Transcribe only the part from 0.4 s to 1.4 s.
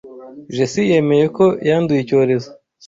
Jessie yemeye